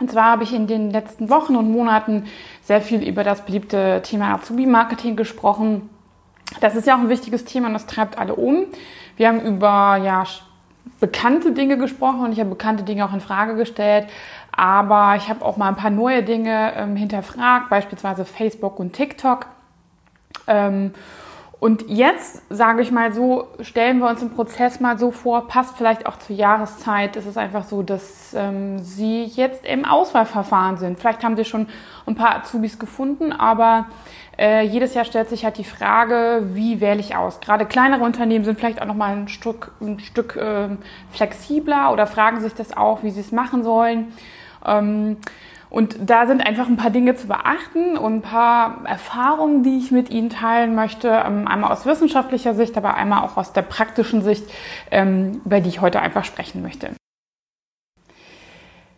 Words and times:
Und 0.00 0.10
zwar 0.10 0.32
habe 0.32 0.44
ich 0.44 0.54
in 0.54 0.66
den 0.66 0.90
letzten 0.90 1.28
Wochen 1.28 1.56
und 1.56 1.70
Monaten 1.70 2.24
sehr 2.62 2.80
viel 2.80 3.02
über 3.06 3.24
das 3.24 3.44
beliebte 3.44 4.00
Thema 4.02 4.34
Azubi-Marketing 4.34 5.16
gesprochen. 5.16 5.88
Das 6.60 6.76
ist 6.76 6.86
ja 6.86 6.96
auch 6.96 7.00
ein 7.00 7.08
wichtiges 7.08 7.44
Thema 7.44 7.66
und 7.66 7.74
das 7.74 7.86
treibt 7.86 8.18
alle 8.18 8.34
um. 8.34 8.66
Wir 9.16 9.28
haben 9.28 9.40
über 9.40 10.00
ja, 10.02 10.24
bekannte 11.00 11.52
Dinge 11.52 11.76
gesprochen 11.78 12.20
und 12.20 12.32
ich 12.32 12.40
habe 12.40 12.50
bekannte 12.50 12.84
Dinge 12.84 13.04
auch 13.04 13.12
in 13.12 13.20
Frage 13.20 13.56
gestellt. 13.56 14.06
Aber 14.52 15.14
ich 15.16 15.28
habe 15.28 15.44
auch 15.44 15.56
mal 15.56 15.68
ein 15.68 15.76
paar 15.76 15.90
neue 15.90 16.22
Dinge 16.22 16.72
ähm, 16.76 16.96
hinterfragt, 16.96 17.68
beispielsweise 17.68 18.24
Facebook 18.24 18.80
und 18.80 18.92
TikTok. 18.92 19.46
Ähm, 20.46 20.92
und 21.60 21.88
jetzt, 21.88 22.42
sage 22.50 22.82
ich 22.82 22.92
mal 22.92 23.12
so, 23.12 23.48
stellen 23.60 23.98
wir 23.98 24.08
uns 24.08 24.20
den 24.20 24.30
Prozess 24.30 24.78
mal 24.78 24.96
so 24.96 25.10
vor, 25.10 25.48
passt 25.48 25.76
vielleicht 25.76 26.06
auch 26.06 26.16
zur 26.16 26.36
Jahreszeit. 26.36 27.16
Es 27.16 27.26
ist 27.26 27.36
einfach 27.36 27.64
so, 27.64 27.82
dass 27.82 28.32
ähm, 28.34 28.78
Sie 28.78 29.24
jetzt 29.24 29.66
im 29.66 29.84
Auswahlverfahren 29.84 30.76
sind. 30.76 31.00
Vielleicht 31.00 31.24
haben 31.24 31.36
Sie 31.36 31.44
schon 31.44 31.66
ein 32.06 32.14
paar 32.14 32.36
Azubis 32.36 32.78
gefunden, 32.78 33.32
aber 33.32 33.86
äh, 34.38 34.64
jedes 34.64 34.94
Jahr 34.94 35.04
stellt 35.04 35.28
sich 35.30 35.44
halt 35.44 35.58
die 35.58 35.64
Frage, 35.64 36.46
wie 36.52 36.80
wähle 36.80 37.00
ich 37.00 37.16
aus? 37.16 37.40
Gerade 37.40 37.66
kleinere 37.66 38.04
Unternehmen 38.04 38.44
sind 38.44 38.56
vielleicht 38.56 38.80
auch 38.80 38.86
noch 38.86 38.94
mal 38.94 39.16
ein 39.16 39.26
Stück, 39.26 39.72
ein 39.80 39.98
Stück 39.98 40.36
äh, 40.36 40.68
flexibler 41.10 41.92
oder 41.92 42.06
fragen 42.06 42.40
sich 42.40 42.54
das 42.54 42.76
auch, 42.76 43.02
wie 43.02 43.10
sie 43.10 43.20
es 43.20 43.32
machen 43.32 43.64
sollen. 43.64 44.12
Ähm, 44.64 45.16
und 45.70 45.96
da 46.00 46.26
sind 46.26 46.40
einfach 46.40 46.66
ein 46.66 46.76
paar 46.76 46.90
Dinge 46.90 47.14
zu 47.14 47.26
beachten 47.26 47.98
und 47.98 48.14
ein 48.16 48.22
paar 48.22 48.86
Erfahrungen, 48.86 49.62
die 49.62 49.78
ich 49.78 49.90
mit 49.90 50.10
Ihnen 50.10 50.30
teilen 50.30 50.74
möchte. 50.74 51.08
Ähm, 51.08 51.46
einmal 51.46 51.70
aus 51.70 51.84
wissenschaftlicher 51.84 52.54
Sicht, 52.54 52.76
aber 52.76 52.94
einmal 52.94 53.22
auch 53.22 53.36
aus 53.36 53.52
der 53.52 53.62
praktischen 53.62 54.22
Sicht, 54.22 54.44
ähm, 54.90 55.42
über 55.44 55.60
die 55.60 55.68
ich 55.68 55.80
heute 55.80 56.00
einfach 56.00 56.24
sprechen 56.24 56.62
möchte. 56.62 56.90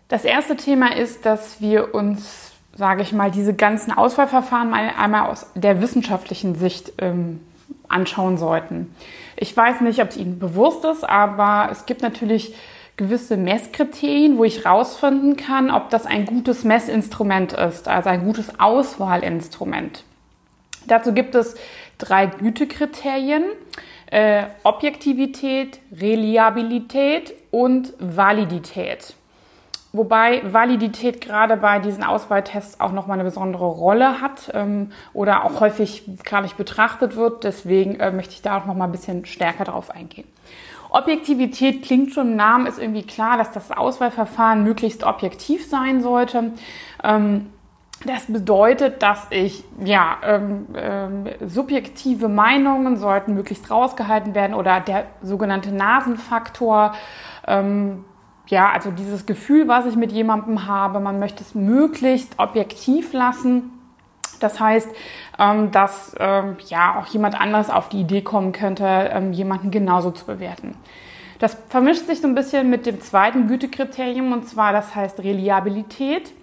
Das 0.09 0.25
erste 0.25 0.57
Thema 0.57 0.97
ist, 0.97 1.27
dass 1.27 1.61
wir 1.61 1.95
uns, 1.95 2.53
sage 2.75 3.03
ich 3.03 3.13
mal, 3.13 3.31
diese 3.31 3.55
ganzen 3.55 3.93
Auswahlverfahren 3.93 4.73
einmal 4.73 5.29
aus 5.29 5.47
der 5.55 5.81
wissenschaftlichen 5.81 6.55
Sicht 6.55 6.93
ähm, 6.99 7.41
anschauen 7.89 8.37
sollten. 8.37 8.95
Ich 9.37 9.57
weiß 9.57 9.81
nicht, 9.81 10.01
ob 10.03 10.11
es 10.11 10.17
Ihnen 10.17 10.39
bewusst 10.39 10.85
ist, 10.85 11.09
aber 11.09 11.69
es 11.71 11.87
gibt 11.87 12.03
natürlich 12.03 12.55
gewisse 13.01 13.39
Messkriterien, 13.39 14.37
wo 14.37 14.45
ich 14.45 14.67
rausfinden 14.67 15.37
kann, 15.37 15.71
ob 15.71 15.89
das 15.89 16.05
ein 16.05 16.27
gutes 16.27 16.65
Messinstrument 16.65 17.55
ist, 17.55 17.89
also 17.89 18.11
ein 18.11 18.25
gutes 18.25 18.61
Auswahlinstrument. 18.61 20.05
Dazu 20.87 21.15
gibt 21.15 21.35
es 21.35 21.57
drei 21.97 22.27
Gütekriterien. 22.27 23.45
Äh, 24.07 24.47
Objektivität, 24.65 25.79
Reliabilität 25.93 27.33
und 27.51 27.95
Validität. 27.99 29.15
Wobei 29.93 30.43
Validität 30.53 31.21
gerade 31.21 31.57
bei 31.57 31.79
diesen 31.79 32.05
Auswahltests 32.05 32.81
auch 32.81 32.93
nochmal 32.93 33.15
eine 33.15 33.25
besondere 33.25 33.67
Rolle 33.67 34.21
hat 34.21 34.51
ähm, 34.53 34.91
oder 35.15 35.45
auch 35.45 35.61
häufig 35.61 36.05
gar 36.25 36.43
nicht 36.43 36.57
betrachtet 36.57 37.17
wird. 37.17 37.45
Deswegen 37.45 37.99
äh, 37.99 38.11
möchte 38.11 38.35
ich 38.35 38.43
da 38.43 38.59
auch 38.59 38.67
nochmal 38.67 38.89
ein 38.89 38.93
bisschen 38.93 39.25
stärker 39.25 39.65
drauf 39.65 39.91
eingehen. 39.91 40.29
Objektivität 40.91 41.83
klingt 41.83 42.13
schon 42.13 42.33
im 42.33 42.37
Namen, 42.37 42.67
ist 42.67 42.79
irgendwie 42.79 43.05
klar, 43.05 43.39
dass 43.39 43.53
das 43.53 43.71
Auswahlverfahren 43.71 44.65
möglichst 44.65 45.05
objektiv 45.05 45.69
sein 45.69 46.03
sollte. 46.03 46.53
Ähm, 47.03 47.47
das 48.05 48.27
bedeutet, 48.27 49.03
dass 49.03 49.27
ich, 49.31 49.63
ja, 49.85 50.17
ähm, 50.25 50.67
ähm, 50.75 51.25
subjektive 51.47 52.29
Meinungen 52.29 52.97
sollten 52.97 53.35
möglichst 53.35 53.71
rausgehalten 53.71 54.35
werden 54.35 54.55
oder 54.55 54.81
der 54.81 55.05
sogenannte 55.23 55.71
Nasenfaktor, 55.71 56.95
ähm, 57.47 58.05
ja, 58.47 58.71
also 58.71 58.91
dieses 58.91 59.27
Gefühl, 59.27 59.69
was 59.69 59.87
ich 59.87 59.97
mit 59.97 60.13
jemandem 60.13 60.67
habe, 60.67 60.99
man 60.99 61.19
möchte 61.19 61.45
es 61.45 61.55
möglichst 61.55 62.39
objektiv 62.39 63.13
lassen. 63.13 63.80
Das 64.41 64.59
heißt, 64.59 64.89
ähm, 65.39 65.71
dass 65.71 66.15
ähm, 66.19 66.57
ja 66.69 66.99
auch 66.99 67.07
jemand 67.07 67.41
anderes 67.41 67.71
auf 67.71 67.89
die 67.89 68.01
Idee 68.01 68.23
kommen 68.23 68.53
könnte, 68.53 68.85
ähm, 68.85 69.33
jemanden 69.33 69.71
genauso 69.71 70.11
zu 70.11 70.27
bewerten. 70.27 70.75
Das 71.39 71.57
vermischt 71.69 72.07
sich 72.07 72.21
so 72.21 72.29
ein 72.29 72.35
bisschen 72.35 72.69
mit 72.69 72.85
dem 72.85 73.01
zweiten 73.01 73.47
Gütekriterium 73.49 74.33
und 74.33 74.49
zwar 74.49 74.73
das 74.73 74.95
heißt 74.95 75.21
Reliabilität. 75.21 76.35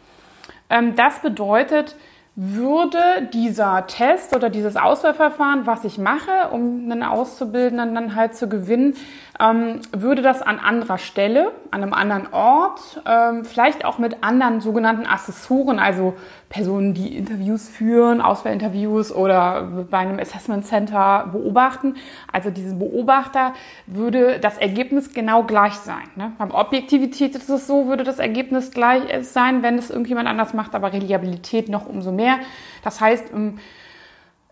Das 0.96 1.22
bedeutet, 1.22 1.96
würde 2.40 3.28
dieser 3.34 3.88
Test 3.88 4.36
oder 4.36 4.52
dieses 4.52 4.78
Auswahlverfahren, 4.78 5.66
was 5.66 5.84
ich 5.84 5.98
mache, 5.98 6.50
um 6.52 6.84
einen 6.84 7.02
Auszubildenden 7.02 7.96
dann 7.96 8.14
halt 8.14 8.36
zu 8.36 8.48
gewinnen, 8.48 8.94
ähm, 9.40 9.82
würde 9.92 10.22
das 10.22 10.44
an 10.44 10.60
anderer 10.60 11.00
Stelle, 11.00 11.52
an 11.72 11.82
einem 11.82 11.94
anderen 11.94 12.32
Ort, 12.32 13.02
ähm, 13.08 13.44
vielleicht 13.44 13.86
auch 13.86 13.98
mit 13.98 14.24
anderen 14.24 14.62
sogenannten 14.62 15.08
Assessoren, 15.08 15.80
also 15.80 16.14
Personen, 16.50 16.94
die 16.94 17.18
Interviews 17.18 17.68
führen, 17.68 18.22
Auswahlinterviews 18.22 19.12
oder 19.12 19.64
bei 19.90 19.98
einem 19.98 20.18
Assessment 20.18 20.66
Center 20.66 21.30
beobachten. 21.32 21.96
Also 22.32 22.52
diesen 22.52 22.80
Beobachter 22.80 23.54
würde 23.86 24.40
das 24.40 24.58
Ergebnis 24.58 25.14
genau 25.14 25.44
gleich 25.44 25.74
sein. 25.74 26.08
Ne? 26.16 26.32
Beim 26.38 26.52
Objektivität 26.52 27.36
ist 27.36 27.50
es 27.50 27.68
so, 27.68 27.88
würde 27.88 28.04
das 28.06 28.20
Ergebnis 28.20 28.72
gleich 28.72 29.04
sein, 29.26 29.62
wenn 29.62 29.78
es 29.78 29.90
irgendjemand 29.90 30.30
anders 30.30 30.54
macht, 30.54 30.74
aber 30.74 30.94
Reliabilität 30.94 31.68
noch 31.68 31.86
umso 31.86 32.14
mehr. 32.14 32.38
Das 32.82 33.02
heißt, 33.02 33.32
im, 33.32 33.60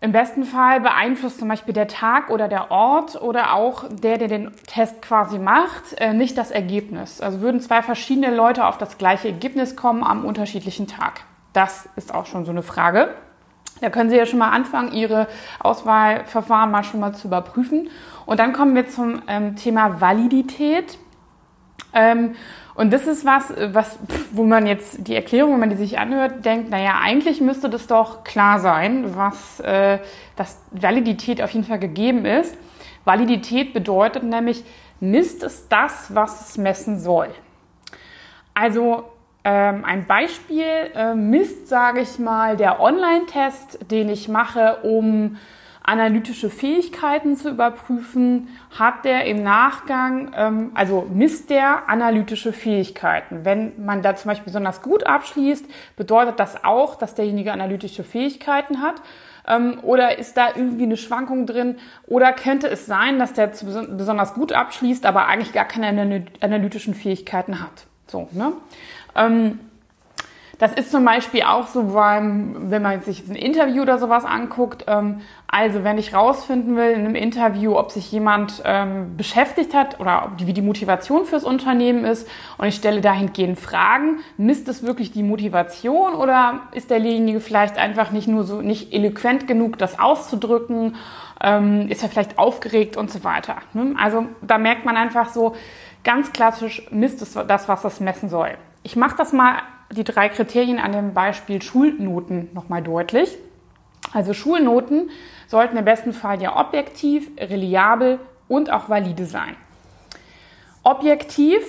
im 0.02 0.12
besten 0.12 0.44
Fall 0.44 0.80
beeinflusst 0.80 1.38
zum 1.38 1.48
Beispiel 1.48 1.72
der 1.72 1.88
Tag 1.88 2.28
oder 2.28 2.48
der 2.48 2.70
Ort 2.70 3.20
oder 3.22 3.54
auch 3.54 3.84
der, 3.88 4.18
der 4.18 4.28
den 4.28 4.50
Test 4.66 5.00
quasi 5.00 5.38
macht, 5.38 5.94
äh, 5.96 6.12
nicht 6.12 6.36
das 6.36 6.50
Ergebnis. 6.50 7.22
Also 7.22 7.40
würden 7.40 7.62
zwei 7.62 7.80
verschiedene 7.80 8.34
Leute 8.34 8.66
auf 8.66 8.76
das 8.76 8.98
gleiche 8.98 9.28
Ergebnis 9.28 9.76
kommen 9.76 10.04
am 10.04 10.26
unterschiedlichen 10.26 10.86
Tag. 10.86 11.22
Das 11.56 11.88
ist 11.96 12.14
auch 12.14 12.26
schon 12.26 12.44
so 12.44 12.50
eine 12.50 12.62
Frage. 12.62 13.14
Da 13.80 13.88
können 13.88 14.10
Sie 14.10 14.16
ja 14.16 14.26
schon 14.26 14.38
mal 14.38 14.50
anfangen, 14.50 14.92
Ihre 14.92 15.26
Auswahlverfahren 15.58 16.70
mal 16.70 16.84
schon 16.84 17.00
mal 17.00 17.14
zu 17.14 17.28
überprüfen. 17.28 17.88
Und 18.26 18.40
dann 18.40 18.52
kommen 18.52 18.74
wir 18.74 18.88
zum 18.88 19.22
ähm, 19.26 19.56
Thema 19.56 20.02
Validität. 20.02 20.98
Ähm, 21.94 22.34
und 22.74 22.92
das 22.92 23.06
ist 23.06 23.24
was, 23.24 23.54
was, 23.72 23.98
wo 24.32 24.44
man 24.44 24.66
jetzt 24.66 25.08
die 25.08 25.14
Erklärung, 25.14 25.54
wenn 25.54 25.60
man 25.60 25.70
die 25.70 25.76
sich 25.76 25.98
anhört, 25.98 26.44
denkt, 26.44 26.68
naja, 26.68 27.00
eigentlich 27.02 27.40
müsste 27.40 27.70
das 27.70 27.86
doch 27.86 28.22
klar 28.22 28.60
sein, 28.60 29.16
was, 29.16 29.58
äh, 29.60 29.98
dass 30.36 30.60
Validität 30.72 31.40
auf 31.40 31.52
jeden 31.52 31.64
Fall 31.64 31.78
gegeben 31.78 32.26
ist. 32.26 32.54
Validität 33.06 33.72
bedeutet 33.72 34.24
nämlich, 34.24 34.62
misst 35.00 35.42
es 35.42 35.68
das, 35.68 36.14
was 36.14 36.50
es 36.50 36.58
messen 36.58 36.98
soll. 36.98 37.28
Also 38.52 39.04
ein 39.48 40.06
Beispiel 40.06 40.90
äh, 40.94 41.14
misst, 41.14 41.68
sage 41.68 42.00
ich 42.00 42.18
mal, 42.18 42.56
der 42.56 42.80
Online-Test, 42.80 43.90
den 43.90 44.08
ich 44.08 44.28
mache, 44.28 44.78
um 44.82 45.36
analytische 45.86 46.50
Fähigkeiten 46.50 47.36
zu 47.36 47.50
überprüfen, 47.50 48.48
hat 48.76 49.04
der 49.04 49.24
im 49.26 49.44
Nachgang, 49.44 50.32
ähm, 50.36 50.70
also 50.74 51.06
misst 51.08 51.48
der 51.48 51.88
analytische 51.88 52.52
Fähigkeiten. 52.52 53.44
Wenn 53.44 53.84
man 53.84 54.02
da 54.02 54.16
zum 54.16 54.30
Beispiel 54.30 54.46
besonders 54.46 54.82
gut 54.82 55.06
abschließt, 55.06 55.64
bedeutet 55.96 56.40
das 56.40 56.64
auch, 56.64 56.96
dass 56.96 57.14
derjenige 57.14 57.52
analytische 57.52 58.02
Fähigkeiten 58.02 58.82
hat. 58.82 58.96
Ähm, 59.46 59.78
oder 59.82 60.18
ist 60.18 60.36
da 60.36 60.48
irgendwie 60.56 60.82
eine 60.82 60.96
Schwankung 60.96 61.46
drin? 61.46 61.76
Oder 62.08 62.32
könnte 62.32 62.68
es 62.68 62.86
sein, 62.86 63.20
dass 63.20 63.32
der 63.32 63.46
besonders 63.46 64.34
gut 64.34 64.52
abschließt, 64.52 65.06
aber 65.06 65.28
eigentlich 65.28 65.52
gar 65.52 65.66
keine 65.66 66.26
analytischen 66.40 66.94
Fähigkeiten 66.94 67.60
hat? 67.60 67.86
So, 68.08 68.28
ne? 68.32 68.52
Ähm, 69.16 69.58
das 70.58 70.72
ist 70.72 70.90
zum 70.90 71.04
Beispiel 71.04 71.42
auch 71.42 71.66
so 71.66 71.82
beim, 71.82 72.70
wenn 72.70 72.80
man 72.80 73.02
sich 73.02 73.28
ein 73.28 73.34
Interview 73.34 73.82
oder 73.82 73.98
sowas 73.98 74.24
anguckt. 74.24 74.86
Ähm, 74.88 75.20
also 75.46 75.84
wenn 75.84 75.98
ich 75.98 76.14
rausfinden 76.14 76.76
will 76.76 76.92
in 76.92 77.00
einem 77.00 77.14
Interview, 77.14 77.76
ob 77.76 77.90
sich 77.90 78.10
jemand 78.10 78.62
ähm, 78.64 79.18
beschäftigt 79.18 79.74
hat 79.74 80.00
oder 80.00 80.32
wie 80.38 80.54
die 80.54 80.62
Motivation 80.62 81.26
fürs 81.26 81.44
Unternehmen 81.44 82.06
ist 82.06 82.26
und 82.56 82.68
ich 82.68 82.74
stelle 82.74 83.02
dahingehend 83.02 83.60
Fragen, 83.60 84.20
misst 84.38 84.66
es 84.68 84.82
wirklich 84.82 85.12
die 85.12 85.22
Motivation 85.22 86.14
oder 86.14 86.60
ist 86.72 86.90
derjenige 86.90 87.40
vielleicht 87.40 87.76
einfach 87.76 88.10
nicht 88.10 88.26
nur 88.26 88.44
so 88.44 88.62
nicht 88.62 88.94
eloquent 88.94 89.46
genug, 89.46 89.76
das 89.76 89.98
auszudrücken, 89.98 90.96
ähm, 91.42 91.88
ist 91.88 92.02
er 92.02 92.08
vielleicht 92.08 92.38
aufgeregt 92.38 92.96
und 92.96 93.10
so 93.10 93.24
weiter. 93.24 93.56
Ne? 93.74 93.94
Also 93.98 94.24
da 94.40 94.56
merkt 94.56 94.86
man 94.86 94.96
einfach 94.96 95.28
so 95.28 95.54
ganz 96.02 96.32
klassisch 96.32 96.86
misst 96.90 97.20
es 97.20 97.34
das, 97.34 97.68
was 97.68 97.82
das 97.82 98.00
messen 98.00 98.30
soll. 98.30 98.56
Ich 98.86 98.94
mache 98.94 99.16
das 99.16 99.32
mal, 99.32 99.62
die 99.90 100.04
drei 100.04 100.28
Kriterien 100.28 100.78
an 100.78 100.92
dem 100.92 101.12
Beispiel 101.12 101.60
Schulnoten 101.60 102.50
nochmal 102.54 102.82
deutlich. 102.82 103.36
Also 104.12 104.32
Schulnoten 104.32 105.10
sollten 105.48 105.76
im 105.76 105.84
besten 105.84 106.12
Fall 106.12 106.40
ja 106.40 106.56
objektiv, 106.56 107.28
reliabel 107.36 108.20
und 108.46 108.70
auch 108.70 108.88
valide 108.88 109.26
sein. 109.26 109.56
Objektiv, 110.84 111.64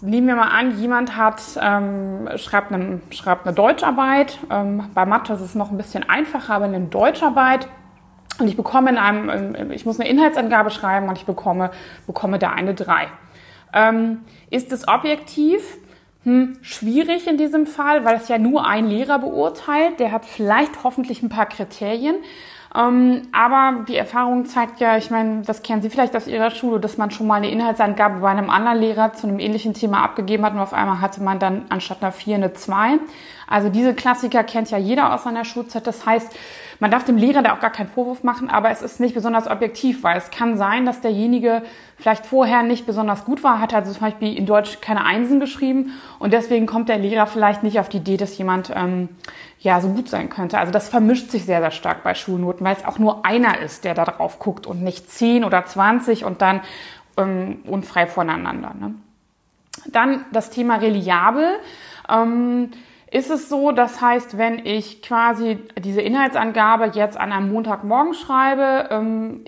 nehmen 0.00 0.26
wir 0.26 0.34
mal 0.34 0.48
an, 0.48 0.76
jemand 0.76 1.16
hat, 1.16 1.40
ähm, 1.62 2.28
schreibt, 2.34 2.72
eine, 2.72 3.00
schreibt 3.10 3.46
eine 3.46 3.54
Deutscharbeit. 3.54 4.40
Ähm, 4.50 4.90
bei 4.92 5.06
Mathe 5.06 5.34
ist 5.34 5.42
es 5.42 5.54
noch 5.54 5.70
ein 5.70 5.76
bisschen 5.76 6.10
einfacher, 6.10 6.54
aber 6.54 6.64
eine 6.64 6.80
Deutscharbeit. 6.80 7.68
Und 8.40 8.48
ich 8.48 8.56
bekomme 8.56 8.90
in 8.90 8.98
einem, 8.98 9.70
ich 9.70 9.86
muss 9.86 10.00
eine 10.00 10.08
Inhaltsangabe 10.08 10.70
schreiben 10.70 11.08
und 11.08 11.16
ich 11.16 11.26
bekomme, 11.26 11.70
bekomme 12.08 12.40
da 12.40 12.50
eine 12.50 12.74
3. 12.74 13.06
Ähm, 13.72 14.22
ist 14.50 14.72
es 14.72 14.88
objektiv? 14.88 15.62
Hm, 16.24 16.58
schwierig 16.60 17.26
in 17.26 17.38
diesem 17.38 17.66
Fall, 17.66 18.04
weil 18.04 18.16
es 18.16 18.28
ja 18.28 18.36
nur 18.36 18.66
ein 18.66 18.86
Lehrer 18.86 19.18
beurteilt. 19.18 20.00
Der 20.00 20.12
hat 20.12 20.26
vielleicht 20.26 20.84
hoffentlich 20.84 21.22
ein 21.22 21.30
paar 21.30 21.46
Kriterien. 21.46 22.16
Ähm, 22.74 23.22
aber 23.32 23.84
die 23.88 23.96
Erfahrung 23.96 24.44
zeigt 24.44 24.80
ja, 24.80 24.96
ich 24.96 25.10
meine, 25.10 25.42
das 25.42 25.62
kennen 25.62 25.82
Sie 25.82 25.90
vielleicht 25.90 26.14
aus 26.14 26.28
Ihrer 26.28 26.50
Schule, 26.50 26.78
dass 26.78 26.98
man 26.98 27.10
schon 27.10 27.26
mal 27.26 27.36
eine 27.36 27.50
Inhaltsangabe 27.50 28.20
bei 28.20 28.28
einem 28.28 28.48
anderen 28.48 28.78
Lehrer 28.78 29.12
zu 29.12 29.26
einem 29.26 29.40
ähnlichen 29.40 29.74
Thema 29.74 30.04
abgegeben 30.04 30.44
hat 30.44 30.52
und 30.52 30.60
auf 30.60 30.72
einmal 30.72 31.00
hatte 31.00 31.22
man 31.22 31.40
dann 31.40 31.64
anstatt 31.70 32.02
einer 32.02 32.12
4 32.12 32.36
eine 32.36 32.52
2. 32.52 32.98
Also 33.48 33.70
diese 33.70 33.94
Klassiker 33.94 34.44
kennt 34.44 34.70
ja 34.70 34.78
jeder 34.78 35.12
aus 35.12 35.24
seiner 35.24 35.44
Schulzeit. 35.44 35.86
Das 35.86 36.06
heißt, 36.06 36.32
man 36.80 36.90
darf 36.90 37.04
dem 37.04 37.16
Lehrer 37.16 37.42
da 37.42 37.54
auch 37.54 37.60
gar 37.60 37.70
keinen 37.70 37.88
Vorwurf 37.88 38.24
machen, 38.24 38.50
aber 38.50 38.70
es 38.70 38.82
ist 38.82 38.98
nicht 39.00 39.14
besonders 39.14 39.46
objektiv, 39.46 40.02
weil 40.02 40.16
es 40.16 40.30
kann 40.30 40.56
sein, 40.56 40.86
dass 40.86 41.00
derjenige 41.00 41.62
vielleicht 41.96 42.26
vorher 42.26 42.62
nicht 42.62 42.86
besonders 42.86 43.24
gut 43.24 43.44
war, 43.44 43.60
hat 43.60 43.74
also 43.74 43.92
zum 43.92 44.00
Beispiel 44.00 44.36
in 44.36 44.46
Deutsch 44.46 44.80
keine 44.80 45.04
Einsen 45.04 45.38
geschrieben 45.38 45.92
und 46.18 46.32
deswegen 46.32 46.66
kommt 46.66 46.88
der 46.88 46.98
Lehrer 46.98 47.26
vielleicht 47.26 47.62
nicht 47.62 47.78
auf 47.78 47.90
die 47.90 47.98
Idee, 47.98 48.16
dass 48.16 48.36
jemand 48.38 48.72
ähm, 48.74 49.10
ja 49.60 49.80
so 49.80 49.88
gut 49.88 50.08
sein 50.08 50.30
könnte. 50.30 50.58
Also 50.58 50.72
das 50.72 50.88
vermischt 50.88 51.30
sich 51.30 51.44
sehr, 51.44 51.60
sehr 51.60 51.70
stark 51.70 52.02
bei 52.02 52.14
Schulnoten, 52.14 52.64
weil 52.64 52.76
es 52.76 52.84
auch 52.84 52.98
nur 52.98 53.26
einer 53.26 53.60
ist, 53.60 53.84
der 53.84 53.94
da 53.94 54.06
drauf 54.06 54.38
guckt 54.38 54.66
und 54.66 54.82
nicht 54.82 55.10
zehn 55.10 55.44
oder 55.44 55.66
zwanzig 55.66 56.24
und 56.24 56.40
dann 56.40 56.62
ähm, 57.18 57.58
unfrei 57.66 58.06
voneinander. 58.06 58.72
Ne? 58.80 58.94
Dann 59.86 60.24
das 60.32 60.48
Thema 60.48 60.76
reliabel. 60.76 61.46
Ähm, 62.08 62.70
ist 63.10 63.30
es 63.30 63.48
so, 63.48 63.72
das 63.72 64.00
heißt, 64.00 64.38
wenn 64.38 64.64
ich 64.64 65.02
quasi 65.02 65.58
diese 65.78 66.00
Inhaltsangabe 66.00 66.92
jetzt 66.94 67.18
an 67.18 67.32
einem 67.32 67.52
Montagmorgen 67.52 68.14
schreibe, 68.14 68.88
ähm, 68.90 69.44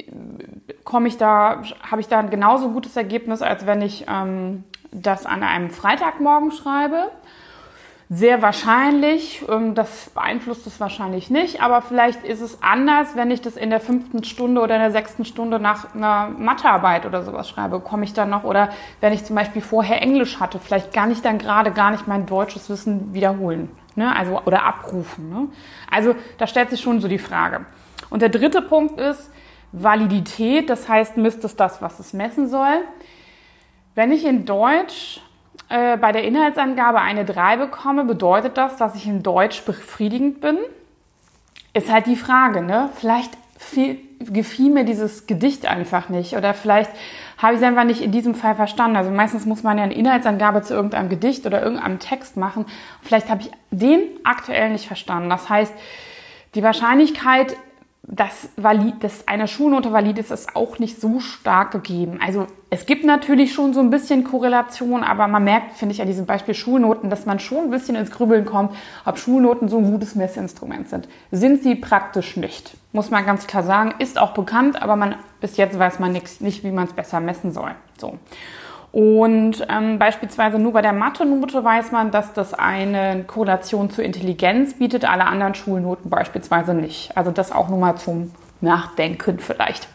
komme 0.84 1.08
ich 1.08 1.16
da, 1.16 1.62
habe 1.88 2.00
ich 2.00 2.08
da 2.08 2.18
ein 2.18 2.30
genauso 2.30 2.70
gutes 2.70 2.96
Ergebnis, 2.96 3.40
als 3.40 3.64
wenn 3.64 3.80
ich 3.80 4.06
ähm, 4.08 4.64
das 4.90 5.26
an 5.26 5.44
einem 5.44 5.70
Freitagmorgen 5.70 6.50
schreibe? 6.50 7.10
Sehr 8.14 8.42
wahrscheinlich, 8.42 9.42
ähm, 9.48 9.74
das 9.74 10.10
beeinflusst 10.10 10.66
es 10.66 10.78
wahrscheinlich 10.80 11.30
nicht, 11.30 11.62
aber 11.62 11.80
vielleicht 11.80 12.22
ist 12.24 12.42
es 12.42 12.62
anders, 12.62 13.16
wenn 13.16 13.30
ich 13.30 13.40
das 13.40 13.56
in 13.56 13.70
der 13.70 13.80
fünften 13.80 14.22
Stunde 14.22 14.60
oder 14.60 14.74
in 14.74 14.82
der 14.82 14.90
sechsten 14.90 15.24
Stunde 15.24 15.58
nach 15.58 15.94
einer 15.94 16.28
Mathearbeit 16.28 17.06
oder 17.06 17.22
sowas 17.22 17.48
schreibe, 17.48 17.80
komme 17.80 18.04
ich 18.04 18.12
dann 18.12 18.28
noch, 18.28 18.44
oder 18.44 18.68
wenn 19.00 19.14
ich 19.14 19.24
zum 19.24 19.34
Beispiel 19.34 19.62
vorher 19.62 20.02
Englisch 20.02 20.40
hatte, 20.40 20.58
vielleicht 20.58 20.92
gar 20.92 21.06
nicht 21.06 21.24
dann 21.24 21.38
gerade 21.38 21.70
gar 21.70 21.90
nicht 21.90 22.06
mein 22.06 22.26
deutsches 22.26 22.68
Wissen 22.68 23.14
wiederholen, 23.14 23.70
ne? 23.94 24.14
also, 24.14 24.42
oder 24.44 24.64
abrufen. 24.64 25.30
Ne? 25.30 25.48
Also 25.90 26.14
da 26.36 26.46
stellt 26.46 26.68
sich 26.68 26.82
schon 26.82 27.00
so 27.00 27.08
die 27.08 27.16
Frage. 27.16 27.64
Und 28.10 28.20
der 28.20 28.28
dritte 28.28 28.60
Punkt 28.60 29.00
ist 29.00 29.30
Validität, 29.72 30.68
das 30.68 30.86
heißt, 30.86 31.16
misst 31.16 31.44
es 31.44 31.56
das, 31.56 31.80
was 31.80 31.98
es 31.98 32.12
messen 32.12 32.46
soll. 32.46 32.82
Wenn 33.94 34.12
ich 34.12 34.26
in 34.26 34.44
Deutsch 34.44 35.22
äh, 35.68 35.96
bei 35.96 36.12
der 36.12 36.24
Inhaltsangabe 36.24 37.00
eine 37.00 37.24
3 37.24 37.56
bekomme, 37.56 38.04
bedeutet 38.04 38.56
das, 38.56 38.76
dass 38.76 38.94
ich 38.94 39.06
in 39.06 39.22
Deutsch 39.22 39.62
befriedigend 39.64 40.40
bin? 40.40 40.58
Ist 41.74 41.90
halt 41.90 42.06
die 42.06 42.16
Frage, 42.16 42.62
ne? 42.62 42.90
Vielleicht 42.94 43.32
viel, 43.58 43.98
gefiel 44.20 44.70
mir 44.70 44.84
dieses 44.84 45.26
Gedicht 45.26 45.66
einfach 45.66 46.08
nicht 46.08 46.36
oder 46.36 46.54
vielleicht 46.54 46.90
habe 47.38 47.54
ich 47.54 47.60
es 47.60 47.66
einfach 47.66 47.84
nicht 47.84 48.00
in 48.00 48.12
diesem 48.12 48.34
Fall 48.34 48.54
verstanden. 48.54 48.96
Also 48.96 49.10
meistens 49.10 49.46
muss 49.46 49.62
man 49.62 49.78
ja 49.78 49.84
eine 49.84 49.94
Inhaltsangabe 49.94 50.62
zu 50.62 50.74
irgendeinem 50.74 51.08
Gedicht 51.08 51.46
oder 51.46 51.62
irgendeinem 51.62 51.98
Text 51.98 52.36
machen. 52.36 52.66
Vielleicht 53.02 53.28
habe 53.30 53.42
ich 53.42 53.50
den 53.70 54.00
aktuell 54.22 54.70
nicht 54.70 54.86
verstanden. 54.86 55.28
Das 55.28 55.48
heißt, 55.48 55.72
die 56.54 56.62
Wahrscheinlichkeit, 56.62 57.56
dass, 58.04 58.48
valid, 58.56 59.04
dass 59.04 59.28
eine 59.28 59.46
Schulnote 59.46 59.92
valid 59.92 60.18
ist, 60.18 60.32
ist 60.32 60.56
auch 60.56 60.80
nicht 60.80 61.00
so 61.00 61.20
stark 61.20 61.70
gegeben. 61.70 62.18
Also 62.20 62.46
es 62.68 62.84
gibt 62.84 63.04
natürlich 63.04 63.54
schon 63.54 63.72
so 63.74 63.80
ein 63.80 63.90
bisschen 63.90 64.24
Korrelation, 64.24 65.04
aber 65.04 65.28
man 65.28 65.44
merkt, 65.44 65.76
finde 65.76 65.94
ich, 65.94 66.00
an 66.00 66.08
diesem 66.08 66.26
Beispiel 66.26 66.54
Schulnoten, 66.54 67.10
dass 67.10 67.26
man 67.26 67.38
schon 67.38 67.64
ein 67.64 67.70
bisschen 67.70 67.94
ins 67.94 68.10
Grübeln 68.10 68.44
kommt, 68.44 68.74
ob 69.04 69.18
Schulnoten 69.18 69.68
so 69.68 69.78
ein 69.78 69.88
gutes 69.88 70.16
Messinstrument 70.16 70.88
sind. 70.88 71.08
Sind 71.30 71.62
sie 71.62 71.76
praktisch 71.76 72.36
nicht, 72.36 72.76
muss 72.92 73.10
man 73.10 73.24
ganz 73.24 73.46
klar 73.46 73.62
sagen. 73.62 73.94
Ist 74.00 74.18
auch 74.18 74.34
bekannt, 74.34 74.82
aber 74.82 74.96
man, 74.96 75.14
bis 75.40 75.56
jetzt 75.56 75.78
weiß 75.78 76.00
man 76.00 76.10
nicht, 76.10 76.40
nicht 76.40 76.64
wie 76.64 76.72
man 76.72 76.86
es 76.88 76.92
besser 76.92 77.20
messen 77.20 77.52
soll. 77.52 77.70
So. 77.98 78.18
Und 78.92 79.66
ähm, 79.70 79.98
beispielsweise 79.98 80.58
nur 80.58 80.74
bei 80.74 80.82
der 80.82 80.92
Mathe-Note 80.92 81.64
weiß 81.64 81.92
man, 81.92 82.10
dass 82.10 82.34
das 82.34 82.52
eine 82.52 83.24
Korrelation 83.26 83.88
zur 83.88 84.04
Intelligenz 84.04 84.74
bietet, 84.74 85.08
alle 85.08 85.24
anderen 85.24 85.54
Schulnoten 85.54 86.10
beispielsweise 86.10 86.74
nicht. 86.74 87.16
Also 87.16 87.30
das 87.30 87.52
auch 87.52 87.70
nur 87.70 87.78
mal 87.78 87.96
zum 87.96 88.32
Nachdenken 88.60 89.38
vielleicht. 89.38 89.88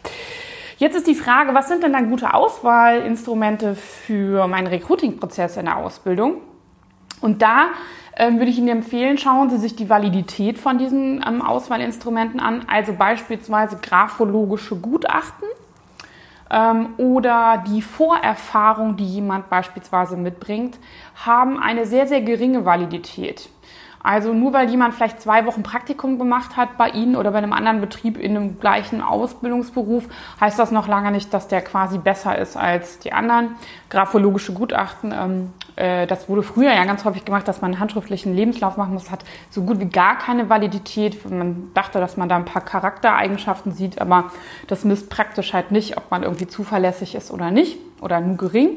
Jetzt 0.78 0.96
ist 0.96 1.06
die 1.06 1.14
Frage, 1.14 1.54
was 1.54 1.68
sind 1.68 1.84
denn 1.84 1.92
dann 1.92 2.10
gute 2.10 2.34
Auswahlinstrumente 2.34 3.76
für 3.76 4.48
meinen 4.48 4.66
Recruiting-Prozess 4.66 5.56
in 5.56 5.66
der 5.66 5.76
Ausbildung? 5.76 6.34
Und 7.20 7.40
da 7.40 7.66
ähm, 8.16 8.38
würde 8.38 8.50
ich 8.50 8.58
Ihnen 8.58 8.68
empfehlen, 8.68 9.16
schauen 9.16 9.48
Sie 9.48 9.58
sich 9.58 9.76
die 9.76 9.88
Validität 9.88 10.58
von 10.58 10.76
diesen 10.76 11.24
ähm, 11.26 11.40
Auswahlinstrumenten 11.40 12.40
an, 12.40 12.64
also 12.68 12.92
beispielsweise 12.92 13.78
graphologische 13.80 14.76
Gutachten 14.76 15.48
ähm, 16.50 16.94
oder 16.96 17.62
die 17.66 17.82
Vorerfahrung, 17.82 18.96
die 18.96 19.06
jemand 19.06 19.50
beispielsweise 19.50 20.16
mitbringt, 20.16 20.78
haben 21.24 21.58
eine 21.58 21.86
sehr, 21.86 22.06
sehr 22.06 22.22
geringe 22.22 22.64
Validität. 22.64 23.50
Also 24.02 24.32
nur 24.32 24.52
weil 24.52 24.70
jemand 24.70 24.94
vielleicht 24.94 25.20
zwei 25.20 25.44
Wochen 25.44 25.62
Praktikum 25.62 26.18
gemacht 26.18 26.56
hat 26.56 26.78
bei 26.78 26.90
Ihnen 26.90 27.16
oder 27.16 27.32
bei 27.32 27.38
einem 27.38 27.52
anderen 27.52 27.80
Betrieb 27.80 28.16
in 28.16 28.36
einem 28.36 28.60
gleichen 28.60 29.02
Ausbildungsberuf, 29.02 30.04
heißt 30.40 30.58
das 30.58 30.70
noch 30.70 30.86
lange 30.86 31.10
nicht, 31.10 31.34
dass 31.34 31.48
der 31.48 31.62
quasi 31.62 31.98
besser 31.98 32.38
ist 32.38 32.56
als 32.56 33.00
die 33.00 33.12
anderen. 33.12 33.56
Graphologische 33.90 34.52
Gutachten, 34.52 35.12
ähm, 35.12 35.52
äh, 35.78 36.06
das 36.06 36.28
wurde 36.28 36.42
früher 36.42 36.72
ja 36.72 36.84
ganz 36.84 37.04
häufig 37.04 37.24
gemacht, 37.24 37.46
dass 37.46 37.60
man 37.60 37.72
einen 37.72 37.80
handschriftlichen 37.80 38.34
Lebenslauf 38.34 38.76
machen 38.76 38.94
muss, 38.94 39.10
hat 39.10 39.24
so 39.50 39.62
gut 39.62 39.78
wie 39.80 39.86
gar 39.86 40.18
keine 40.18 40.50
Validität. 40.50 41.28
Man 41.30 41.70
dachte, 41.74 42.00
dass 42.00 42.16
man 42.16 42.28
da 42.28 42.36
ein 42.36 42.44
paar 42.44 42.62
Charaktereigenschaften 42.62 43.72
sieht, 43.72 44.00
aber 44.00 44.32
das 44.66 44.84
misst 44.84 45.08
praktisch 45.08 45.52
halt 45.52 45.70
nicht, 45.70 45.96
ob 45.96 46.10
man 46.10 46.24
irgendwie 46.24 46.48
zuverlässig 46.48 47.14
ist 47.14 47.30
oder 47.30 47.50
nicht 47.50 47.78
oder 48.00 48.20
nur 48.20 48.36
gering. 48.36 48.70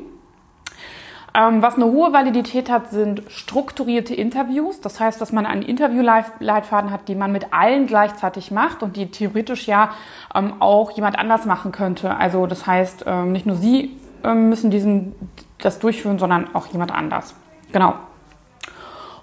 Ähm, 1.33 1.61
was 1.61 1.75
eine 1.75 1.85
hohe 1.85 2.11
Validität 2.11 2.69
hat, 2.69 2.91
sind 2.91 3.23
strukturierte 3.29 4.13
Interviews. 4.13 4.81
Das 4.81 4.99
heißt, 4.99 5.21
dass 5.21 5.31
man 5.31 5.45
einen 5.45 5.61
Interviewleitfaden 5.61 6.91
hat, 6.91 7.07
die 7.07 7.15
man 7.15 7.31
mit 7.31 7.53
allen 7.53 7.87
gleichzeitig 7.87 8.51
macht 8.51 8.83
und 8.83 8.97
die 8.97 9.09
theoretisch 9.09 9.65
ja 9.65 9.91
ähm, 10.35 10.55
auch 10.59 10.91
jemand 10.91 11.17
anders 11.17 11.45
machen 11.45 11.71
könnte. 11.71 12.17
Also 12.17 12.47
das 12.47 12.67
heißt, 12.67 13.05
ähm, 13.07 13.31
nicht 13.31 13.45
nur 13.45 13.55
Sie 13.55 13.97
ähm, 14.25 14.49
müssen 14.49 14.71
diesen, 14.71 15.15
das 15.61 15.79
durchführen, 15.79 16.19
sondern 16.19 16.53
auch 16.55 16.67
jemand 16.67 16.91
anders. 16.91 17.35
Genau. 17.71 17.95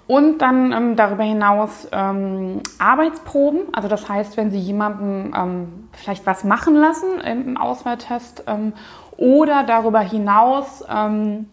Und 0.07 0.39
dann 0.39 0.71
ähm, 0.71 0.95
darüber 0.95 1.23
hinaus 1.23 1.87
ähm, 1.91 2.61
Arbeitsproben. 2.79 3.73
Also 3.73 3.87
das 3.87 4.09
heißt, 4.09 4.37
wenn 4.37 4.49
Sie 4.49 4.57
jemandem 4.57 5.33
ähm, 5.37 5.89
vielleicht 5.93 6.25
was 6.25 6.43
machen 6.43 6.75
lassen 6.75 7.19
im 7.21 7.57
Auswahltest 7.57 8.43
ähm, 8.47 8.73
oder 9.17 9.63
darüber 9.63 9.99
hinaus 9.99 10.83
ähm, 10.89 11.47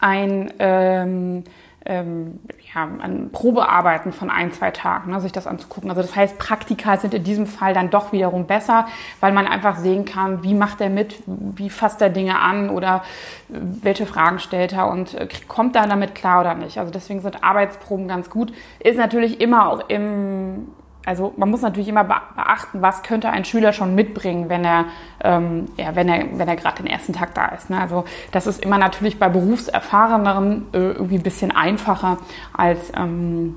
ein, 0.00 1.44
ähm, 1.86 2.40
ja, 2.74 2.88
ein 3.00 3.30
Probearbeiten 3.30 4.12
von 4.12 4.30
ein, 4.30 4.52
zwei 4.52 4.70
Tagen, 4.70 5.10
ne, 5.10 5.20
sich 5.20 5.32
das 5.32 5.46
anzugucken. 5.46 5.90
Also 5.90 6.02
das 6.02 6.16
heißt, 6.16 6.38
Praktika 6.38 6.96
sind 6.96 7.14
in 7.14 7.24
diesem 7.24 7.46
Fall 7.46 7.74
dann 7.74 7.90
doch 7.90 8.12
wiederum 8.12 8.46
besser, 8.46 8.86
weil 9.20 9.32
man 9.32 9.46
einfach 9.46 9.76
sehen 9.76 10.04
kann, 10.04 10.42
wie 10.42 10.54
macht 10.54 10.80
er 10.80 10.90
mit, 10.90 11.22
wie 11.26 11.70
fasst 11.70 12.00
er 12.00 12.10
Dinge 12.10 12.38
an 12.40 12.70
oder 12.70 13.04
äh, 13.50 13.58
welche 13.82 14.06
Fragen 14.06 14.38
stellt 14.38 14.72
er 14.72 14.88
und 14.88 15.14
äh, 15.14 15.28
kommt 15.46 15.76
er 15.76 15.86
damit 15.86 16.14
klar 16.14 16.40
oder 16.40 16.54
nicht. 16.54 16.78
Also 16.78 16.90
deswegen 16.90 17.20
sind 17.20 17.44
Arbeitsproben 17.44 18.08
ganz 18.08 18.30
gut. 18.30 18.52
Ist 18.80 18.96
natürlich 18.96 19.40
immer 19.40 19.68
auch 19.68 19.88
im 19.88 20.68
also 21.06 21.34
man 21.36 21.50
muss 21.50 21.62
natürlich 21.62 21.88
immer 21.88 22.04
beachten, 22.04 22.80
was 22.80 23.02
könnte 23.02 23.30
ein 23.30 23.44
Schüler 23.44 23.72
schon 23.72 23.94
mitbringen, 23.94 24.48
wenn 24.48 24.64
er, 24.64 24.86
ähm, 25.22 25.66
ja, 25.76 25.94
wenn 25.94 26.08
er, 26.08 26.38
wenn 26.38 26.48
er 26.48 26.56
gerade 26.56 26.82
den 26.82 26.86
ersten 26.86 27.12
Tag 27.12 27.34
da 27.34 27.46
ist. 27.46 27.70
Ne? 27.70 27.80
Also 27.80 28.04
das 28.32 28.46
ist 28.46 28.62
immer 28.64 28.78
natürlich 28.78 29.18
bei 29.18 29.28
Berufserfahreneren 29.28 30.66
äh, 30.72 30.78
irgendwie 30.78 31.16
ein 31.16 31.22
bisschen 31.22 31.50
einfacher 31.50 32.18
als, 32.52 32.90
ähm, 32.96 33.56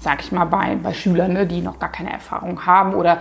sag 0.00 0.20
ich 0.20 0.32
mal, 0.32 0.46
bei, 0.46 0.76
bei 0.82 0.92
Schülern, 0.92 1.34
ne, 1.34 1.46
die 1.46 1.60
noch 1.60 1.78
gar 1.78 1.92
keine 1.92 2.12
Erfahrung 2.12 2.66
haben 2.66 2.94
oder 2.94 3.18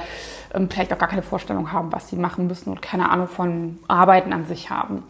ähm, 0.54 0.70
vielleicht 0.70 0.92
auch 0.94 0.98
gar 0.98 1.10
keine 1.10 1.22
Vorstellung 1.22 1.72
haben, 1.72 1.92
was 1.92 2.08
sie 2.08 2.16
machen 2.16 2.48
müssen 2.48 2.72
und 2.72 2.82
keine 2.82 3.10
Ahnung 3.10 3.28
von 3.28 3.80
Arbeiten 3.88 4.34
an 4.34 4.46
sich 4.46 4.70
haben. 4.70 5.04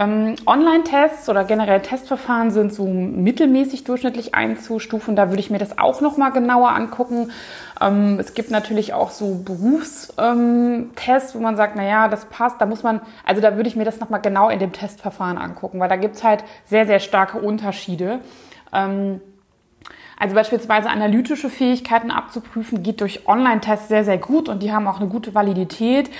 Ähm, 0.00 0.36
Online-Tests 0.46 1.28
oder 1.28 1.44
generell 1.44 1.82
Testverfahren 1.82 2.50
sind 2.50 2.72
so 2.72 2.86
mittelmäßig 2.86 3.84
durchschnittlich 3.84 4.34
einzustufen. 4.34 5.14
Da 5.14 5.28
würde 5.28 5.40
ich 5.40 5.50
mir 5.50 5.58
das 5.58 5.78
auch 5.78 6.00
nochmal 6.00 6.32
genauer 6.32 6.70
angucken. 6.70 7.32
Ähm, 7.82 8.16
es 8.18 8.32
gibt 8.32 8.50
natürlich 8.50 8.94
auch 8.94 9.10
so 9.10 9.42
Berufstests, 9.44 10.14
ähm, 10.18 10.90
wo 11.34 11.38
man 11.38 11.56
sagt, 11.56 11.76
na 11.76 11.84
ja, 11.84 12.08
das 12.08 12.24
passt. 12.24 12.62
Da 12.62 12.66
muss 12.66 12.82
man, 12.82 13.02
also 13.26 13.42
da 13.42 13.56
würde 13.56 13.68
ich 13.68 13.76
mir 13.76 13.84
das 13.84 14.00
nochmal 14.00 14.22
genau 14.22 14.48
in 14.48 14.58
dem 14.58 14.72
Testverfahren 14.72 15.36
angucken, 15.36 15.78
weil 15.80 15.90
da 15.90 15.96
gibt's 15.96 16.24
halt 16.24 16.44
sehr, 16.64 16.86
sehr 16.86 17.00
starke 17.00 17.36
Unterschiede. 17.36 18.20
Ähm, 18.72 19.20
also 20.20 20.34
beispielsweise 20.34 20.90
analytische 20.90 21.48
Fähigkeiten 21.48 22.10
abzuprüfen, 22.10 22.82
geht 22.82 23.00
durch 23.00 23.26
Online-Tests 23.26 23.88
sehr, 23.88 24.04
sehr 24.04 24.18
gut 24.18 24.48
und 24.50 24.62
die 24.62 24.70
haben 24.70 24.86
auch 24.86 25.00
eine 25.00 25.08
gute 25.08 25.34
Validität. 25.34 26.10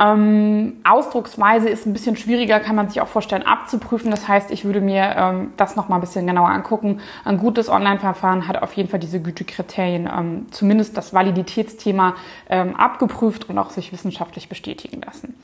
Ähm, 0.00 0.78
Ausdrucksweise 0.84 1.68
ist 1.68 1.84
ein 1.84 1.92
bisschen 1.92 2.16
schwieriger, 2.16 2.60
kann 2.60 2.74
man 2.74 2.88
sich 2.88 3.02
auch 3.02 3.08
vorstellen, 3.08 3.42
abzuprüfen. 3.42 4.10
Das 4.10 4.26
heißt, 4.26 4.50
ich 4.50 4.64
würde 4.64 4.80
mir 4.80 5.14
ähm, 5.16 5.52
das 5.58 5.76
nochmal 5.76 5.98
ein 5.98 6.00
bisschen 6.00 6.26
genauer 6.26 6.48
angucken. 6.48 7.00
Ein 7.26 7.36
gutes 7.36 7.68
Online-Verfahren 7.68 8.48
hat 8.48 8.62
auf 8.62 8.72
jeden 8.72 8.88
Fall 8.88 9.00
diese 9.00 9.20
Gütekriterien, 9.20 10.08
ähm, 10.10 10.46
zumindest 10.50 10.96
das 10.96 11.12
Validitätsthema 11.12 12.14
ähm, 12.48 12.74
abgeprüft 12.74 13.50
und 13.50 13.58
auch 13.58 13.68
sich 13.68 13.92
wissenschaftlich 13.92 14.48
bestätigen 14.48 15.02
lassen. 15.02 15.34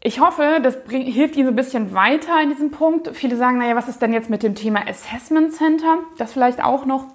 Ich 0.00 0.20
hoffe, 0.20 0.60
das 0.62 0.84
bringt, 0.84 1.12
hilft 1.12 1.36
Ihnen 1.36 1.46
so 1.46 1.52
ein 1.52 1.56
bisschen 1.56 1.92
weiter 1.92 2.40
in 2.42 2.50
diesem 2.50 2.70
Punkt. 2.70 3.10
Viele 3.16 3.36
sagen, 3.36 3.58
naja, 3.58 3.74
was 3.74 3.88
ist 3.88 4.00
denn 4.00 4.12
jetzt 4.12 4.30
mit 4.30 4.42
dem 4.42 4.54
Thema 4.54 4.86
Assessment 4.88 5.52
Center? 5.52 5.98
Das 6.18 6.32
vielleicht 6.32 6.62
auch 6.62 6.86
noch. 6.86 7.06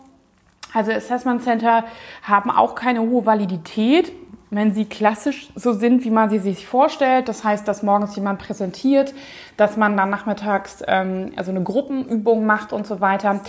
Also 0.74 0.92
Assessment 0.92 1.44
Center 1.44 1.86
haben 2.24 2.52
auch 2.52 2.76
keine 2.76 3.02
hohe 3.02 3.26
Validität, 3.26 4.12
wenn 4.50 4.74
sie 4.74 4.86
klassisch 4.86 5.50
so 5.56 5.72
sind, 5.72 6.04
wie 6.04 6.10
man 6.10 6.30
sie 6.30 6.40
sich 6.40 6.68
vorstellt. 6.68 7.30
Das 7.30 7.44
heißt, 7.44 7.66
dass 7.68 7.84
morgens 7.84 8.16
jemand 8.16 8.40
präsentiert, 8.40 9.14
dass 9.56 9.78
man 9.78 9.96
dann 9.96 10.10
nachmittags 10.10 10.84
ähm, 10.86 11.32
also 11.38 11.52
eine 11.52 11.64
Gruppenübung 11.64 12.46
macht 12.46 12.74
und 12.74 12.86
so 12.86 13.00
weiter. 13.00 13.42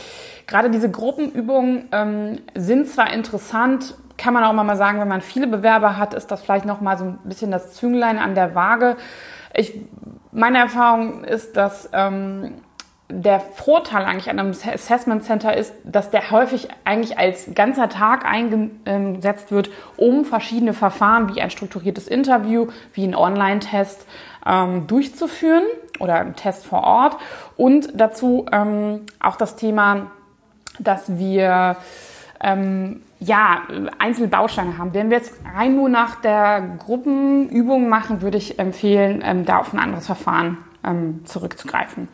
Gerade 0.46 0.70
diese 0.70 0.90
Gruppenübungen 0.90 1.88
ähm, 1.92 2.38
sind 2.54 2.88
zwar 2.88 3.12
interessant, 3.12 3.96
kann 4.16 4.35
man 4.35 4.44
auch 4.44 4.52
mal 4.52 4.76
sagen, 4.76 5.00
wenn 5.00 5.09
man 5.09 5.21
viele 5.21 5.47
Bewerber 5.47 5.97
hat, 5.97 6.14
ist 6.14 6.30
das 6.30 6.42
vielleicht 6.42 6.64
noch 6.64 6.80
mal 6.80 6.97
so 6.97 7.04
ein 7.04 7.18
bisschen 7.25 7.50
das 7.50 7.75
Zünglein 7.75 8.18
an 8.18 8.35
der 8.35 8.54
Waage. 8.54 8.97
Ich, 9.52 9.80
meine 10.33 10.59
Erfahrung 10.59 11.25
ist, 11.25 11.56
dass 11.56 11.88
ähm, 11.92 12.54
der 13.09 13.38
Vorteil 13.40 14.04
eigentlich 14.04 14.30
an 14.30 14.38
einem 14.38 14.50
Assessment 14.50 15.25
Center 15.25 15.56
ist, 15.56 15.75
dass 15.85 16.11
der 16.11 16.30
häufig 16.30 16.68
eigentlich 16.85 17.18
als 17.18 17.54
ganzer 17.54 17.88
Tag 17.88 18.25
eingesetzt 18.25 19.52
wird, 19.52 19.71
um 19.97 20.25
verschiedene 20.25 20.73
Verfahren 20.73 21.35
wie 21.35 21.40
ein 21.40 21.50
strukturiertes 21.50 22.09
Interview, 22.09 22.68
wie 22.94 23.06
ein 23.06 23.14
Online-Test 23.14 24.06
ähm, 24.47 24.87
durchzuführen 24.87 25.64
oder 26.00 26.14
ein 26.16 26.35
Test 26.35 26.66
vor 26.66 26.83
Ort 26.83 27.16
und 27.56 27.88
dazu 27.94 28.47
ähm, 28.50 29.02
auch 29.21 29.37
das 29.37 29.56
Thema, 29.56 30.11
dass 30.78 31.18
wir 31.18 31.76
ähm, 32.42 33.02
ja, 33.24 33.62
einzelne 33.98 34.28
Bausteine 34.28 34.78
haben. 34.78 34.94
Wenn 34.94 35.10
wir 35.10 35.18
jetzt 35.18 35.32
rein 35.54 35.76
nur 35.76 35.88
nach 35.88 36.20
der 36.20 36.76
Gruppenübung 36.78 37.88
machen, 37.88 38.22
würde 38.22 38.38
ich 38.38 38.58
empfehlen, 38.58 39.22
ähm, 39.24 39.44
da 39.44 39.58
auf 39.58 39.72
ein 39.72 39.78
anderes 39.78 40.06
Verfahren 40.06 40.58
ähm, 40.84 41.24
zurückzugreifen. 41.24 42.08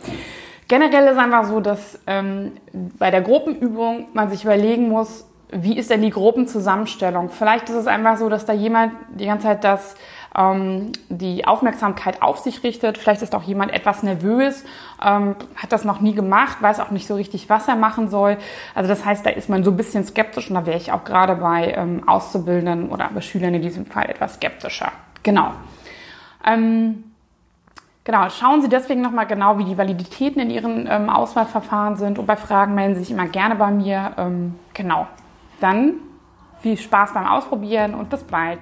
Generell 0.68 1.08
ist 1.08 1.18
einfach 1.18 1.44
so, 1.46 1.60
dass 1.60 1.98
ähm, 2.06 2.52
bei 2.72 3.10
der 3.10 3.22
Gruppenübung 3.22 4.06
man 4.12 4.30
sich 4.30 4.44
überlegen 4.44 4.88
muss, 4.88 5.26
wie 5.52 5.76
ist 5.76 5.90
denn 5.90 6.02
die 6.02 6.10
Gruppenzusammenstellung? 6.10 7.30
Vielleicht 7.30 7.68
ist 7.68 7.76
es 7.76 7.86
einfach 7.86 8.16
so, 8.16 8.28
dass 8.28 8.44
da 8.44 8.52
jemand 8.52 8.92
die 9.10 9.26
ganze 9.26 9.46
Zeit 9.46 9.64
das 9.64 9.96
ähm, 10.36 10.92
die 11.08 11.46
Aufmerksamkeit 11.46 12.22
auf 12.22 12.38
sich 12.38 12.62
richtet. 12.62 12.98
Vielleicht 12.98 13.22
ist 13.22 13.34
auch 13.34 13.42
jemand 13.42 13.72
etwas 13.72 14.02
nervös, 14.02 14.64
ähm, 15.04 15.34
hat 15.56 15.72
das 15.72 15.84
noch 15.84 16.00
nie 16.00 16.14
gemacht, 16.14 16.62
weiß 16.62 16.80
auch 16.80 16.90
nicht 16.90 17.06
so 17.06 17.14
richtig, 17.14 17.48
was 17.48 17.68
er 17.68 17.76
machen 17.76 18.10
soll. 18.10 18.36
Also 18.74 18.88
das 18.88 19.04
heißt, 19.04 19.26
da 19.26 19.30
ist 19.30 19.48
man 19.48 19.64
so 19.64 19.70
ein 19.70 19.76
bisschen 19.76 20.04
skeptisch 20.04 20.48
und 20.48 20.54
da 20.54 20.66
wäre 20.66 20.76
ich 20.76 20.92
auch 20.92 21.04
gerade 21.04 21.34
bei 21.36 21.72
ähm, 21.72 22.08
Auszubildenden 22.08 22.90
oder 22.90 23.10
bei 23.12 23.20
Schülern 23.20 23.54
in 23.54 23.62
diesem 23.62 23.86
Fall 23.86 24.08
etwas 24.08 24.34
skeptischer. 24.34 24.92
Genau. 25.22 25.52
Ähm, 26.44 27.04
Genau, 28.02 28.30
schauen 28.30 28.62
Sie 28.62 28.68
deswegen 28.70 29.02
nochmal 29.02 29.26
genau, 29.26 29.58
wie 29.58 29.64
die 29.64 29.76
Validitäten 29.76 30.40
in 30.40 30.50
Ihren 30.50 30.88
ähm, 30.90 31.10
Auswahlverfahren 31.10 31.96
sind 31.96 32.18
und 32.18 32.26
bei 32.26 32.34
Fragen 32.34 32.74
melden 32.74 32.94
Sie 32.94 33.00
sich 33.00 33.10
immer 33.10 33.26
gerne 33.26 33.56
bei 33.56 33.70
mir. 33.70 34.12
Ähm, 34.16 34.54
genau. 34.72 35.06
Dann 35.60 35.94
viel 36.60 36.76
Spaß 36.76 37.14
beim 37.14 37.26
Ausprobieren 37.26 37.94
und 37.94 38.10
bis 38.10 38.24
bald. 38.24 38.60